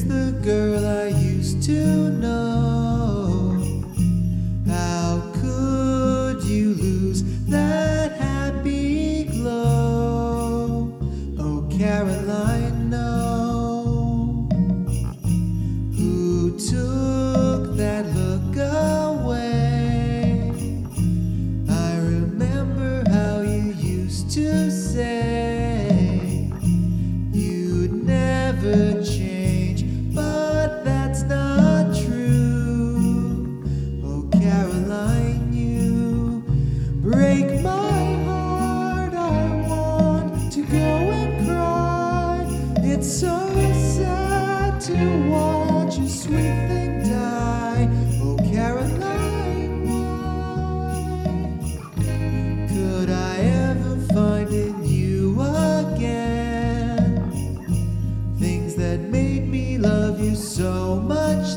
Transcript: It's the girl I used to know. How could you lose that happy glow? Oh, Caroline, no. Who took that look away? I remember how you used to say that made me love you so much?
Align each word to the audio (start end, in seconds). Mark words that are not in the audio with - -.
It's 0.00 0.08
the 0.08 0.32
girl 0.42 0.86
I 0.86 1.08
used 1.08 1.62
to 1.64 2.08
know. 2.08 3.60
How 4.66 5.20
could 5.42 6.42
you 6.44 6.72
lose 6.72 7.22
that 7.48 8.12
happy 8.12 9.24
glow? 9.24 10.98
Oh, 11.38 11.68
Caroline, 11.70 12.88
no. 12.88 14.48
Who 15.98 16.58
took 16.58 17.76
that 17.76 18.06
look 18.14 18.56
away? 18.56 19.60
I 21.68 21.96
remember 21.98 23.04
how 23.10 23.42
you 23.42 23.74
used 23.74 24.30
to 24.30 24.70
say 24.70 25.29
that 58.80 59.00
made 59.10 59.46
me 59.46 59.78
love 59.78 60.18
you 60.18 60.34
so 60.34 60.96
much? 60.96 61.54